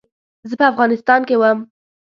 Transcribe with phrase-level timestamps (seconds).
[0.49, 1.59] زه په افغانستان کې وم.